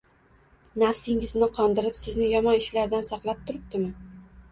nafsingizni 0.83 1.49
qondirib, 1.57 1.97
sizni 1.99 2.29
yomon 2.31 2.57
ishlardan 2.61 3.05
saqlab 3.11 3.45
turibdimi 3.51 3.93